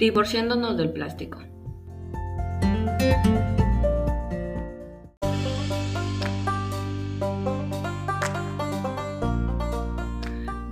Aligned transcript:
Divorciándonos 0.00 0.78
del 0.78 0.92
plástico. 0.92 1.40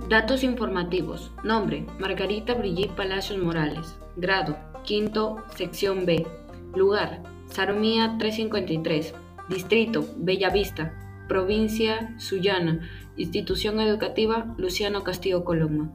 Datos 0.09 0.43
informativos. 0.43 1.31
Nombre: 1.43 1.85
Margarita 1.99 2.55
Brigitte 2.55 2.95
Palacios 2.95 3.37
Morales. 3.37 3.99
Grado: 4.17 4.57
Quinto, 4.83 5.43
sección 5.55 6.07
B. 6.07 6.25
Lugar: 6.73 7.21
Saromía 7.45 8.15
353. 8.17 9.13
Distrito: 9.47 10.07
Bellavista. 10.17 10.95
Provincia: 11.27 12.15
Sullana. 12.17 12.79
Institución 13.15 13.79
educativa: 13.79 14.55
Luciano 14.57 15.03
Castillo 15.03 15.43
Coloma. 15.43 15.91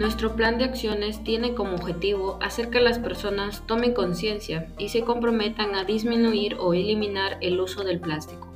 Nuestro 0.00 0.34
plan 0.34 0.56
de 0.56 0.64
acciones 0.64 1.22
tiene 1.24 1.52
como 1.54 1.74
objetivo 1.74 2.38
hacer 2.40 2.70
que 2.70 2.80
las 2.80 2.98
personas 2.98 3.66
tomen 3.66 3.92
conciencia 3.92 4.72
y 4.78 4.88
se 4.88 5.02
comprometan 5.02 5.74
a 5.74 5.84
disminuir 5.84 6.56
o 6.58 6.72
eliminar 6.72 7.36
el 7.42 7.60
uso 7.60 7.84
del 7.84 8.00
plástico. 8.00 8.50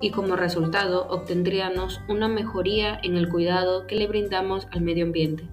Y 0.00 0.10
como 0.10 0.34
resultado 0.34 1.06
obtendríamos 1.08 2.00
una 2.08 2.26
mejoría 2.26 2.98
en 3.04 3.16
el 3.16 3.28
cuidado 3.28 3.86
que 3.86 3.94
le 3.94 4.08
brindamos 4.08 4.66
al 4.72 4.80
medio 4.80 5.04
ambiente. 5.04 5.48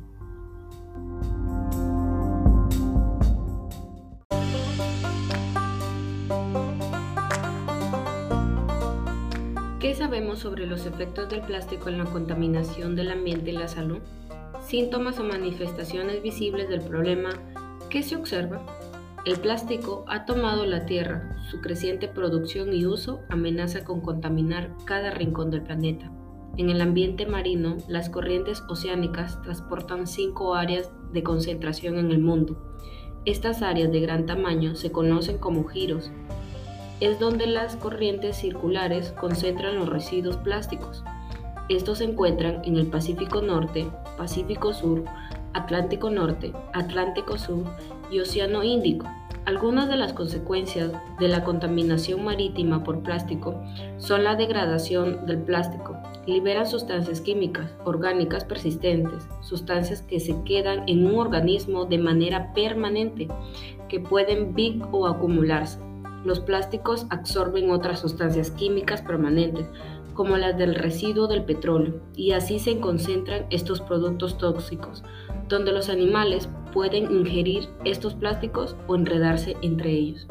¿Qué 9.80 9.94
sabemos 9.94 10.40
sobre 10.40 10.66
los 10.66 10.88
efectos 10.88 11.30
del 11.30 11.42
plástico 11.42 11.90
en 11.90 12.00
la 12.00 12.06
contaminación 12.06 12.96
del 12.96 13.12
ambiente 13.12 13.52
y 13.52 13.54
la 13.54 13.68
salud? 13.68 14.00
Síntomas 14.68 15.20
o 15.20 15.24
manifestaciones 15.24 16.24
visibles 16.24 16.68
del 16.70 16.82
problema 16.82 17.30
¿Qué 17.92 18.02
se 18.02 18.16
observa. 18.16 18.66
El 19.24 19.40
plástico 19.40 20.06
ha 20.08 20.26
tomado 20.26 20.66
la 20.66 20.88
Tierra, 20.88 21.38
su 21.52 21.62
creciente 21.62 22.08
producción 22.08 22.74
y 22.74 22.88
uso 22.88 23.22
amenaza 23.30 23.84
con 23.84 24.02
contaminar 24.02 24.72
cada 24.86 25.12
rincón 25.12 25.52
del 25.52 25.62
planeta. 25.62 26.12
En 26.58 26.72
el 26.72 26.82
ambiente 26.82 27.28
marino, 27.28 27.78
las 27.88 28.10
corrientes 28.10 28.64
oceánicas 28.68 29.40
transportan 29.44 30.08
cinco 30.08 30.56
áreas 30.56 30.90
de 31.14 31.22
concentración 31.22 32.00
en 32.00 32.10
el 32.10 32.20
mundo. 32.20 32.58
Estas 33.26 33.62
áreas 33.62 33.92
de 33.92 34.00
gran 34.00 34.26
tamaño 34.26 34.76
se 34.76 34.92
conocen 34.92 35.38
como 35.38 35.66
giros. 35.66 36.12
Es 37.00 37.20
donde 37.20 37.46
las 37.46 37.76
corrientes 37.76 38.38
circulares 38.38 39.12
concentran 39.12 39.76
los 39.76 39.90
residuos 39.90 40.38
plásticos. 40.38 41.04
Estos 41.68 41.98
se 41.98 42.04
encuentran 42.04 42.62
en 42.64 42.78
el 42.78 42.88
Pacífico 42.88 43.42
Norte, 43.42 43.88
Pacífico 44.18 44.72
Sur, 44.72 45.04
Atlántico 45.54 46.12
Norte, 46.12 46.54
Atlántico 46.74 47.40
Sur 47.40 47.64
y 48.12 48.20
Océano 48.20 48.62
Índico. 48.64 49.08
Algunas 49.46 49.88
de 49.88 49.96
las 49.98 50.14
consecuencias 50.14 50.92
de 51.20 51.28
la 51.28 51.44
contaminación 51.44 52.24
marítima 52.24 52.84
por 52.84 53.02
plástico 53.02 53.64
son 53.98 54.24
la 54.24 54.36
degradación 54.36 55.26
del 55.26 55.40
plástico. 55.40 55.98
Libera 56.28 56.66
sustancias 56.66 57.20
químicas, 57.22 57.72
orgánicas 57.84 58.44
persistentes, 58.44 59.28
sustancias 59.42 60.04
que 60.04 60.20
se 60.20 60.36
quedan 60.44 60.84
en 60.88 61.08
un 61.08 61.20
organismo 61.20 61.86
de 61.86 61.98
manera 61.98 62.54
permanente, 62.54 63.28
que 63.90 64.00
pueden 64.00 64.54
big 64.54 64.84
o 64.92 65.08
acumularse. 65.08 65.80
Los 66.26 66.40
plásticos 66.40 67.06
absorben 67.12 67.70
otras 67.70 68.00
sustancias 68.00 68.50
químicas 68.50 69.04
permanentes, 69.04 69.68
como 70.16 70.38
las 70.38 70.58
del 70.58 70.74
residuo 70.74 71.28
del 71.28 71.44
petróleo, 71.44 72.02
y 72.16 72.32
así 72.32 72.58
se 72.58 72.80
concentran 72.80 73.46
estos 73.52 73.82
productos 73.82 74.38
tóxicos, 74.40 75.04
donde 75.48 75.72
los 75.72 75.90
animales 75.90 76.50
pueden 76.74 77.12
ingerir 77.12 77.70
estos 77.84 78.16
plásticos 78.16 78.76
o 78.88 78.96
enredarse 78.96 79.56
entre 79.62 79.92
ellos. 79.92 80.26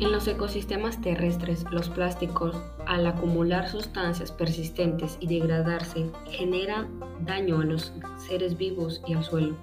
En 0.00 0.12
los 0.12 0.28
ecosistemas 0.28 1.00
terrestres, 1.00 1.64
los 1.70 1.88
plásticos, 1.88 2.56
al 2.86 3.06
acumular 3.06 3.68
sustancias 3.68 4.30
persistentes 4.30 5.16
y 5.20 5.26
degradarse, 5.26 6.10
generan 6.30 7.00
daño 7.20 7.60
a 7.60 7.64
los 7.64 7.92
seres 8.16 8.56
vivos 8.56 9.02
y 9.06 9.14
al 9.14 9.24
suelo. 9.24 9.56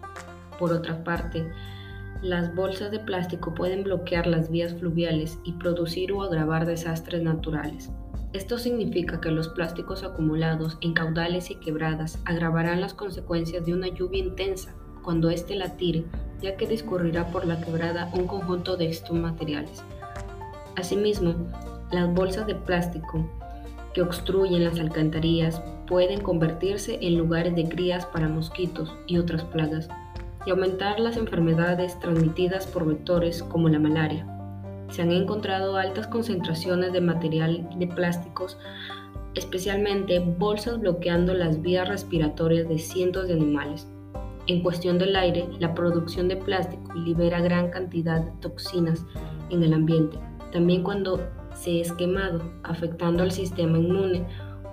Por 0.61 0.73
otra 0.73 1.03
parte, 1.03 1.51
las 2.21 2.53
bolsas 2.53 2.91
de 2.91 2.99
plástico 2.99 3.55
pueden 3.55 3.83
bloquear 3.83 4.27
las 4.27 4.51
vías 4.51 4.75
fluviales 4.75 5.39
y 5.43 5.53
producir 5.53 6.11
o 6.11 6.21
agravar 6.21 6.67
desastres 6.67 7.23
naturales. 7.23 7.89
Esto 8.31 8.59
significa 8.59 9.19
que 9.19 9.31
los 9.31 9.47
plásticos 9.47 10.03
acumulados 10.03 10.77
en 10.81 10.93
caudales 10.93 11.49
y 11.49 11.55
quebradas 11.55 12.19
agravarán 12.25 12.79
las 12.79 12.93
consecuencias 12.93 13.65
de 13.65 13.73
una 13.73 13.87
lluvia 13.87 14.23
intensa 14.23 14.75
cuando 15.01 15.31
éste 15.31 15.55
la 15.55 15.77
tire, 15.77 16.05
ya 16.43 16.55
que 16.57 16.67
discurrirá 16.67 17.25
por 17.31 17.47
la 17.47 17.59
quebrada 17.59 18.11
un 18.13 18.27
conjunto 18.27 18.77
de 18.77 18.87
estos 18.87 19.17
materiales. 19.17 19.81
Asimismo, 20.75 21.33
las 21.91 22.13
bolsas 22.13 22.45
de 22.45 22.53
plástico 22.53 23.27
que 23.95 24.03
obstruyen 24.03 24.63
las 24.63 24.79
alcantarillas 24.79 25.59
pueden 25.87 26.21
convertirse 26.21 26.99
en 27.01 27.17
lugares 27.17 27.55
de 27.55 27.67
crías 27.67 28.05
para 28.05 28.29
mosquitos 28.29 28.95
y 29.07 29.17
otras 29.17 29.43
plagas 29.45 29.89
y 30.45 30.51
aumentar 30.51 30.99
las 30.99 31.17
enfermedades 31.17 31.99
transmitidas 31.99 32.67
por 32.67 32.85
vectores 32.85 33.43
como 33.43 33.69
la 33.69 33.79
malaria. 33.79 34.25
Se 34.89 35.01
han 35.01 35.11
encontrado 35.11 35.77
altas 35.77 36.07
concentraciones 36.07 36.91
de 36.91 37.01
material 37.01 37.69
de 37.77 37.87
plásticos, 37.87 38.57
especialmente 39.35 40.19
bolsas 40.19 40.79
bloqueando 40.79 41.33
las 41.33 41.61
vías 41.61 41.87
respiratorias 41.87 42.67
de 42.67 42.77
cientos 42.77 43.27
de 43.27 43.33
animales. 43.33 43.87
En 44.47 44.61
cuestión 44.61 44.97
del 44.97 45.15
aire, 45.15 45.47
la 45.59 45.73
producción 45.73 46.27
de 46.27 46.35
plástico 46.35 46.93
libera 46.93 47.39
gran 47.39 47.69
cantidad 47.69 48.21
de 48.21 48.31
toxinas 48.41 49.05
en 49.49 49.63
el 49.63 49.73
ambiente, 49.73 50.17
también 50.51 50.83
cuando 50.83 51.21
se 51.53 51.79
es 51.79 51.93
quemado, 51.93 52.41
afectando 52.63 53.23
al 53.23 53.31
sistema 53.31 53.77
inmune, 53.77 54.25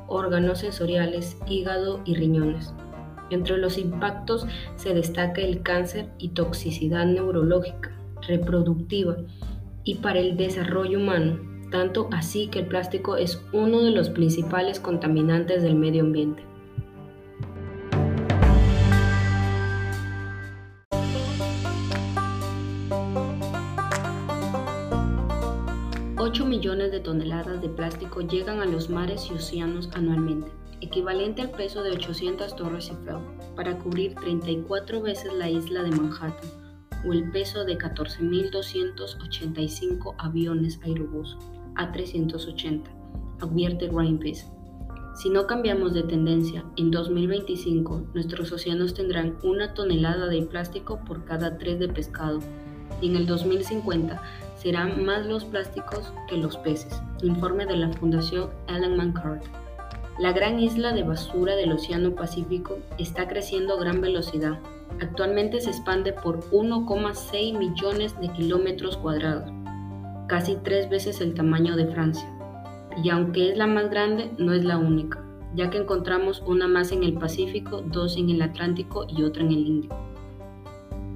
órganos 0.09 0.61
sensoriales, 0.61 1.37
hígado 1.47 2.01
y 2.05 2.15
riñones. 2.15 2.73
Entre 3.31 3.59
los 3.59 3.77
impactos 3.77 4.47
se 4.77 4.95
destaca 4.95 5.43
el 5.43 5.63
cáncer 5.63 6.09
y 6.19 6.31
toxicidad 6.31 7.05
neurológica, 7.05 7.91
reproductiva 8.27 9.17
y 9.85 9.97
para 9.97 10.21
el 10.21 10.37
desarrollo 10.37 10.99
humano, 10.99 11.39
tanto 11.71 12.09
así 12.13 12.49
que 12.49 12.61
el 12.61 12.67
plástico 12.67 13.17
es 13.17 13.43
uno 13.53 13.81
de 13.83 13.91
los 13.91 14.09
principales 14.09 14.81
contaminantes 14.81 15.63
del 15.63 15.75
medio 15.75 16.05
ambiente. 16.05 16.43
$8 26.17 26.45
millones 26.47 26.93
de 26.93 27.01
toneladas 27.01 27.63
de 27.63 27.69
plástico 27.69 28.21
llegan 28.21 28.61
a 28.61 28.67
los 28.67 28.91
mares 28.91 29.29
y 29.31 29.35
océanos 29.35 29.89
anualmente 29.95 30.51
equivalente 30.81 31.43
al 31.43 31.51
peso 31.51 31.83
de 31.83 31.91
800 31.91 32.57
torres 32.57 32.89
Eiffel, 32.91 33.19
para 33.57 33.77
cubrir 33.79 34.15
34 34.15 35.03
veces 35.03 35.35
la 35.35 35.51
isla 35.51 35.83
de 35.83 35.91
Manhattan, 35.91 36.49
o 37.07 37.13
el 37.13 37.31
peso 37.31 37.65
de 37.65 37.79
14.285 37.79 40.15
aviones 40.19 40.81
Airbus 40.85 41.37
A380, 41.77 42.83
advierte 43.41 43.87
Greenpeace. 43.89 44.47
Si 45.15 45.31
no 45.31 45.47
cambiamos 45.47 45.95
de 45.95 46.03
tendencia, 46.05 46.65
en 46.77 46.93
2025 46.93 48.11
nuestros 48.15 48.53
océanos 48.53 48.95
tendrán 48.95 49.37
una 49.43 49.75
tonelada 49.75 50.29
de 50.29 50.43
plástico 50.43 51.01
por 51.05 51.25
cada 51.25 51.59
tres 51.59 51.81
de 51.81 51.89
pescado 51.89 52.39
y 53.01 53.09
en 53.09 53.17
el 53.17 53.27
2050 53.27 54.23
serán 54.57 55.05
más 55.05 55.27
los 55.27 55.45
plásticos 55.45 56.13
que 56.29 56.37
los 56.37 56.57
peces, 56.59 57.03
informe 57.23 57.67
de 57.67 57.77
la 57.77 57.93
Fundación 57.95 58.51
Ellen 58.69 58.97
MacArthur. 58.97 59.68
La 60.19 60.33
gran 60.33 60.59
isla 60.59 60.93
de 60.93 61.05
basura 61.05 61.55
del 61.55 61.71
Océano 61.71 62.17
Pacífico 62.17 62.79
está 62.99 63.29
creciendo 63.29 63.75
a 63.75 63.79
gran 63.79 64.01
velocidad. 64.01 64.59
Actualmente 65.01 65.61
se 65.61 65.71
expande 65.71 66.13
por 66.13 66.41
1,6 66.51 67.57
millones 67.57 68.21
de 68.21 68.29
kilómetros 68.33 68.97
cuadrados, 68.97 69.49
casi 70.27 70.57
tres 70.57 70.91
veces 70.91 71.21
el 71.21 71.35
tamaño 71.35 71.77
de 71.77 71.87
Francia. 71.87 72.29
Y 73.05 73.11
aunque 73.11 73.53
es 73.53 73.57
la 73.57 73.69
más 73.69 73.91
grande, 73.91 74.33
no 74.39 74.53
es 74.55 74.65
la 74.65 74.77
única, 74.77 75.25
ya 75.55 75.71
que 75.71 75.79
encontramos 75.79 76.43
una 76.45 76.67
más 76.67 76.91
en 76.91 77.05
el 77.05 77.15
Pacífico, 77.15 77.83
dos 77.83 78.17
en 78.17 78.31
el 78.31 78.43
Atlántico 78.43 79.07
y 79.09 79.23
otra 79.23 79.45
en 79.45 79.53
el 79.53 79.67
Índico. 79.69 79.97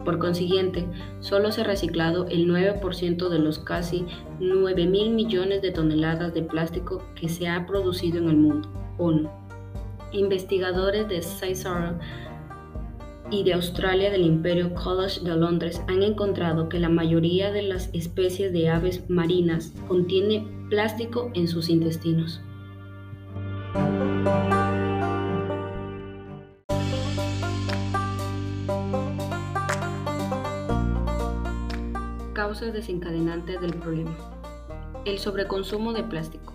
Por 0.04 0.20
consiguiente, 0.20 0.86
solo 1.18 1.50
se 1.50 1.62
ha 1.62 1.64
reciclado 1.64 2.26
el 2.28 2.48
9% 2.48 3.28
de 3.28 3.38
los 3.40 3.58
casi 3.58 4.06
9 4.38 4.86
mil 4.86 5.10
millones 5.10 5.60
de 5.60 5.72
toneladas 5.72 6.32
de 6.34 6.42
plástico 6.42 7.02
que 7.16 7.28
se 7.28 7.48
ha 7.48 7.66
producido 7.66 8.18
en 8.18 8.28
el 8.28 8.36
mundo. 8.36 8.81
1. 8.98 9.30
Investigadores 10.12 11.08
de 11.08 11.22
Cesar 11.22 11.98
y 13.30 13.44
de 13.44 13.54
Australia 13.54 14.10
del 14.10 14.26
Imperio 14.26 14.74
College 14.74 15.20
de 15.20 15.34
Londres 15.34 15.80
han 15.88 16.02
encontrado 16.02 16.68
que 16.68 16.78
la 16.78 16.90
mayoría 16.90 17.50
de 17.50 17.62
las 17.62 17.88
especies 17.94 18.52
de 18.52 18.68
aves 18.68 19.08
marinas 19.08 19.72
contiene 19.88 20.46
plástico 20.68 21.30
en 21.34 21.48
sus 21.48 21.70
intestinos. 21.70 22.42
Causas 32.34 32.72
desencadenantes 32.74 33.60
del 33.62 33.74
problema. 33.74 34.14
El 35.06 35.18
sobreconsumo 35.18 35.94
de 35.94 36.02
plástico. 36.02 36.51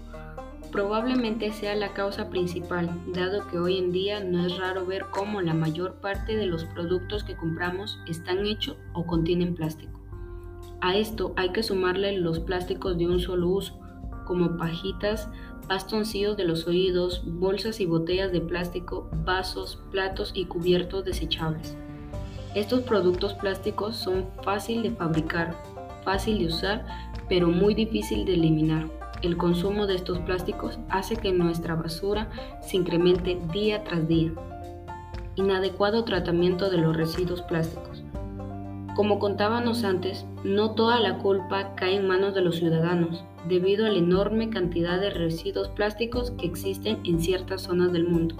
Probablemente 0.77 1.51
sea 1.53 1.73
la 1.73 1.93
causa 1.93 2.29
principal, 2.29 2.87
dado 3.11 3.47
que 3.47 3.57
hoy 3.57 3.79
en 3.79 3.91
día 3.91 4.23
no 4.23 4.45
es 4.45 4.59
raro 4.59 4.85
ver 4.85 5.07
cómo 5.09 5.41
la 5.41 5.55
mayor 5.55 5.95
parte 5.95 6.35
de 6.35 6.45
los 6.45 6.65
productos 6.65 7.23
que 7.23 7.35
compramos 7.35 7.97
están 8.05 8.45
hechos 8.45 8.77
o 8.93 9.07
contienen 9.07 9.55
plástico. 9.55 9.99
A 10.79 10.95
esto 10.95 11.33
hay 11.35 11.49
que 11.49 11.63
sumarle 11.63 12.15
los 12.19 12.39
plásticos 12.39 12.95
de 12.95 13.07
un 13.07 13.19
solo 13.19 13.49
uso, 13.49 13.79
como 14.27 14.55
pajitas, 14.55 15.27
bastoncillos 15.67 16.37
de 16.37 16.45
los 16.45 16.67
oídos, 16.67 17.23
bolsas 17.25 17.79
y 17.79 17.87
botellas 17.87 18.31
de 18.31 18.41
plástico, 18.41 19.09
vasos, 19.25 19.81
platos 19.89 20.31
y 20.35 20.45
cubiertos 20.45 21.03
desechables. 21.03 21.75
Estos 22.53 22.81
productos 22.81 23.33
plásticos 23.33 23.95
son 23.95 24.27
fácil 24.43 24.83
de 24.83 24.91
fabricar, 24.91 25.55
fácil 26.03 26.37
de 26.37 26.45
usar, 26.45 26.85
pero 27.27 27.47
muy 27.47 27.73
difícil 27.73 28.25
de 28.25 28.35
eliminar. 28.35 28.96
El 29.23 29.35
consumo 29.35 29.87
de 29.87 29.95
estos 29.95 30.19
plásticos 30.19 30.77
hace 30.89 31.15
que 31.15 31.31
nuestra 31.31 31.75
basura 31.75 32.29
se 32.61 32.77
incremente 32.77 33.39
día 33.51 33.83
tras 33.83 34.07
día. 34.07 34.31
Inadecuado 35.35 36.03
tratamiento 36.03 36.69
de 36.69 36.77
los 36.77 36.95
residuos 36.95 37.41
plásticos. 37.41 38.03
Como 38.95 39.17
contábamos 39.17 39.83
antes, 39.83 40.25
no 40.43 40.71
toda 40.71 40.99
la 40.99 41.17
culpa 41.17 41.73
cae 41.75 41.95
en 41.95 42.07
manos 42.07 42.35
de 42.35 42.41
los 42.41 42.57
ciudadanos, 42.57 43.23
debido 43.47 43.87
a 43.87 43.89
la 43.89 43.97
enorme 43.97 44.49
cantidad 44.49 44.99
de 44.99 45.09
residuos 45.09 45.69
plásticos 45.69 46.31
que 46.31 46.45
existen 46.45 46.99
en 47.03 47.19
ciertas 47.19 47.63
zonas 47.63 47.91
del 47.91 48.07
mundo. 48.07 48.35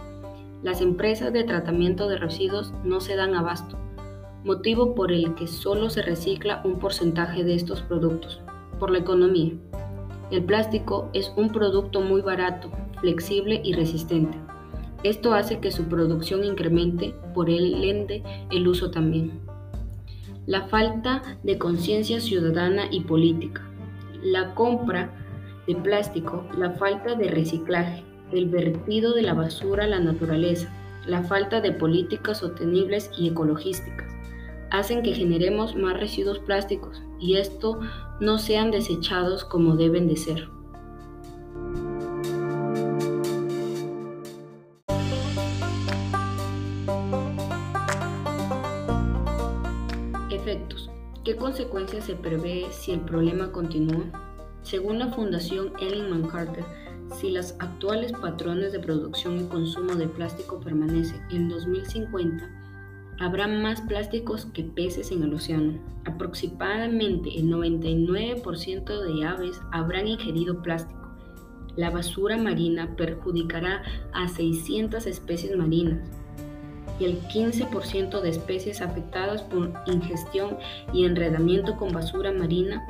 Las 0.61 0.81
empresas 0.81 1.33
de 1.33 1.43
tratamiento 1.43 2.07
de 2.07 2.17
residuos 2.17 2.71
no 2.83 2.99
se 3.01 3.15
dan 3.15 3.33
abasto, 3.33 3.77
motivo 4.43 4.93
por 4.93 5.11
el 5.11 5.33
que 5.35 5.47
solo 5.47 5.89
se 5.89 6.03
recicla 6.03 6.61
un 6.65 6.79
porcentaje 6.79 7.43
de 7.43 7.55
estos 7.55 7.81
productos, 7.81 8.41
por 8.79 8.91
la 8.91 8.99
economía. 8.99 9.53
El 10.29 10.43
plástico 10.43 11.09
es 11.13 11.31
un 11.37 11.49
producto 11.49 12.01
muy 12.01 12.21
barato, 12.21 12.69
flexible 12.99 13.61
y 13.63 13.73
resistente. 13.73 14.37
Esto 15.03 15.33
hace 15.33 15.59
que 15.59 15.71
su 15.71 15.85
producción 15.85 16.43
incremente, 16.43 17.15
por 17.33 17.49
el 17.49 17.83
ende 17.83 18.23
el 18.51 18.67
uso 18.67 18.91
también. 18.91 19.39
La 20.45 20.67
falta 20.67 21.21
de 21.43 21.57
conciencia 21.57 22.19
ciudadana 22.19 22.83
y 22.91 23.01
política. 23.01 23.61
La 24.21 24.53
compra 24.53 25.11
de 25.65 25.75
plástico, 25.75 26.45
la 26.57 26.71
falta 26.71 27.15
de 27.15 27.29
reciclaje, 27.29 28.03
el 28.31 28.47
vertido 28.47 29.13
de 29.13 29.21
la 29.21 29.33
basura 29.33 29.85
a 29.85 29.87
la 29.87 29.99
naturaleza, 29.99 30.73
la 31.05 31.23
falta 31.23 31.61
de 31.61 31.71
políticas 31.71 32.39
sostenibles 32.39 33.09
y 33.17 33.29
ecologísticas 33.29 34.17
hacen 34.69 35.01
que 35.01 35.13
generemos 35.13 35.75
más 35.75 35.99
residuos 35.99 36.39
plásticos 36.39 37.01
y 37.19 37.37
esto 37.37 37.79
no 38.19 38.39
sean 38.39 38.71
desechados 38.71 39.45
como 39.45 39.75
deben 39.75 40.07
de 40.07 40.17
ser. 40.17 40.49
Efectos. 50.31 50.89
¿Qué 51.23 51.35
consecuencias 51.35 52.05
se 52.05 52.15
prevé 52.15 52.67
si 52.71 52.91
el 52.91 53.01
problema 53.01 53.51
continúa? 53.51 54.05
Según 54.63 54.99
la 54.99 55.09
Fundación 55.11 55.73
Ellen 55.79 56.09
MacArthur, 56.09 56.65
si 57.15 57.31
los 57.31 57.53
actuales 57.59 58.11
patrones 58.13 58.71
de 58.71 58.79
producción 58.79 59.39
y 59.39 59.47
consumo 59.47 59.95
de 59.95 60.07
plástico 60.07 60.59
permanecen 60.59 61.21
en 61.29 61.49
2050, 61.49 62.56
Habrá 63.19 63.47
más 63.47 63.81
plásticos 63.81 64.45
que 64.45 64.63
peces 64.63 65.11
en 65.11 65.23
el 65.23 65.33
océano. 65.33 65.79
Aproximadamente 66.05 67.31
el 67.35 67.49
99% 67.49 68.85
de 69.01 69.25
aves 69.25 69.59
habrán 69.71 70.07
ingerido 70.07 70.61
plástico. 70.61 71.01
La 71.75 71.89
basura 71.89 72.37
marina 72.37 72.95
perjudicará 72.95 73.81
a 74.13 74.27
600 74.27 75.07
especies 75.07 75.57
marinas 75.57 76.07
y 76.99 77.05
el 77.05 77.19
15% 77.23 78.21
de 78.21 78.29
especies 78.29 78.81
afectadas 78.81 79.41
por 79.41 79.73
ingestión 79.87 80.57
y 80.93 81.05
enredamiento 81.05 81.75
con 81.75 81.91
basura 81.91 82.31
marina 82.31 82.85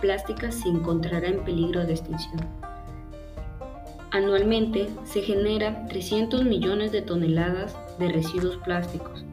plástica 0.00 0.52
se 0.52 0.68
encontrará 0.68 1.28
en 1.28 1.44
peligro 1.44 1.84
de 1.84 1.92
extinción. 1.92 2.40
Anualmente 4.12 4.88
se 5.04 5.22
generan 5.22 5.88
300 5.88 6.44
millones 6.44 6.92
de 6.92 7.02
toneladas 7.02 7.76
de 7.98 8.08
residuos 8.08 8.56
plásticos, 8.58 9.24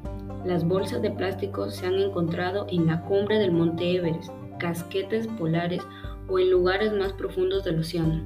las 0.45 0.67
bolsas 0.67 1.01
de 1.01 1.11
plástico 1.11 1.69
se 1.69 1.85
han 1.85 1.95
encontrado 1.95 2.65
en 2.69 2.87
la 2.87 3.01
cumbre 3.01 3.39
del 3.39 3.51
monte 3.51 3.95
Everest, 3.95 4.31
casquetes 4.59 5.27
polares 5.27 5.81
o 6.27 6.39
en 6.39 6.51
lugares 6.51 6.91
más 6.93 7.13
profundos 7.13 7.63
del 7.63 7.79
océano. 7.79 8.23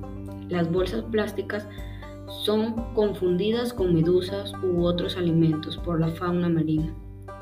Las 0.49 0.71
bolsas 0.71 1.03
plásticas 1.11 1.67
son 2.43 2.73
confundidas 2.93 3.73
con 3.73 3.93
medusas 3.93 4.53
u 4.63 4.83
otros 4.83 5.15
alimentos 5.17 5.77
por 5.77 5.99
la 5.99 6.07
fauna 6.09 6.49
marina. 6.49 6.93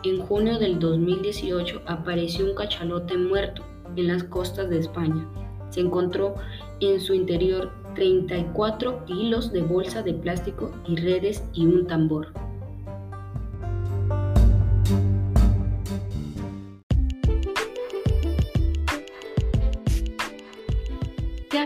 En 0.04 0.20
junio 0.20 0.60
del 0.60 0.80
2018 0.80 1.82
apareció 1.88 2.46
un 2.46 2.56
cachalote 2.56 3.18
muerto 3.18 3.64
en 3.96 4.08
las 4.08 4.24
costas 4.26 4.70
de 4.70 4.80
España. 4.80 5.28
Se 5.70 5.80
encontró 5.82 6.36
en 6.80 7.00
su 7.00 7.14
interior 7.14 7.72
34 7.96 9.06
kilos 9.06 9.52
de 9.52 9.62
bolsa 9.62 10.04
de 10.04 10.14
plástico 10.14 10.72
y 10.88 10.98
redes 10.98 11.44
y 11.54 11.66
un 11.66 11.88
tambor. 11.88 12.45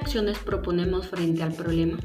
Acciones 0.09 0.39
proponemos 0.39 1.05
frente 1.05 1.43
al 1.43 1.53
problema? 1.53 1.99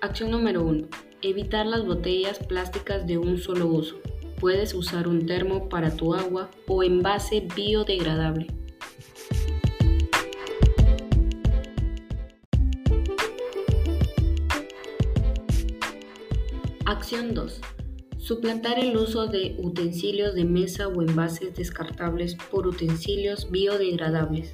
Acción 0.00 0.32
número 0.32 0.64
1. 0.64 0.88
Evitar 1.22 1.66
las 1.66 1.86
botellas 1.86 2.40
plásticas 2.40 3.06
de 3.06 3.16
un 3.16 3.38
solo 3.38 3.68
uso. 3.68 4.00
Puedes 4.40 4.74
usar 4.74 5.06
un 5.06 5.24
termo 5.24 5.68
para 5.68 5.94
tu 5.94 6.14
agua 6.14 6.50
o 6.66 6.82
envase 6.82 7.46
biodegradable. 7.54 8.48
Acción 16.86 17.34
2. 17.34 17.60
Suplantar 18.18 18.80
el 18.80 18.96
uso 18.96 19.28
de 19.28 19.54
utensilios 19.60 20.34
de 20.34 20.44
mesa 20.44 20.88
o 20.88 21.00
envases 21.00 21.54
descartables 21.54 22.34
por 22.50 22.66
utensilios 22.66 23.48
biodegradables. 23.48 24.50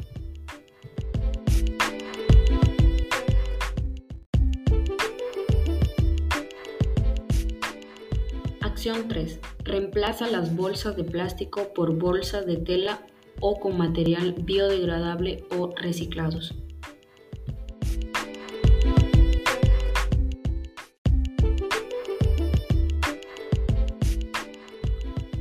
Acción 8.89 9.09
3. 9.09 9.41
Reemplaza 9.65 10.27
las 10.29 10.57
bolsas 10.57 10.97
de 10.97 11.05
plástico 11.05 11.75
por 11.75 11.99
bolsas 11.99 12.47
de 12.47 12.57
tela 12.57 13.07
o 13.39 13.61
con 13.61 13.77
material 13.77 14.35
biodegradable 14.39 15.45
o 15.55 15.75
reciclados. 15.77 16.55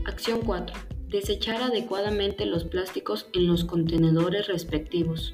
Acción 0.03 0.41
4. 0.45 0.75
Desechar 1.07 1.61
adecuadamente 1.61 2.45
los 2.45 2.65
plásticos 2.65 3.29
en 3.31 3.47
los 3.47 3.63
contenedores 3.63 4.47
respectivos. 4.47 5.33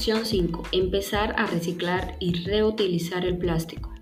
Acción 0.00 0.24
5. 0.24 0.62
Empezar 0.72 1.34
a 1.36 1.44
reciclar 1.44 2.16
y 2.20 2.32
reutilizar 2.46 3.26
el 3.26 3.36
plástico. 3.36 3.92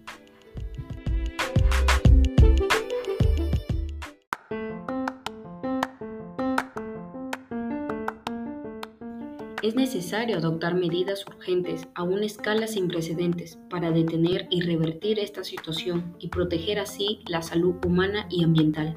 Es 9.60 9.74
necesario 9.74 10.38
adoptar 10.38 10.76
medidas 10.76 11.26
urgentes 11.26 11.88
a 11.96 12.04
una 12.04 12.26
escala 12.26 12.68
sin 12.68 12.86
precedentes 12.86 13.58
para 13.68 13.90
detener 13.90 14.46
y 14.52 14.60
revertir 14.60 15.18
esta 15.18 15.42
situación 15.42 16.14
y 16.20 16.28
proteger 16.28 16.78
así 16.78 17.22
la 17.26 17.42
salud 17.42 17.74
humana 17.84 18.28
y 18.30 18.44
ambiental. 18.44 18.96